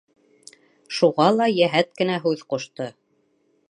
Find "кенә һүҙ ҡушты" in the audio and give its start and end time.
2.01-2.93